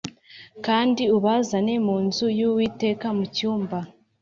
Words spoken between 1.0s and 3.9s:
ubazane mu nzu y Uwiteka mu cyumba